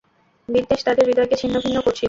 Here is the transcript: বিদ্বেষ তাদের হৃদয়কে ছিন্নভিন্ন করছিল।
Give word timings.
বিদ্বেষ 0.49 0.81
তাদের 0.83 1.07
হৃদয়কে 1.07 1.35
ছিন্নভিন্ন 1.41 1.77
করছিল। 1.79 1.99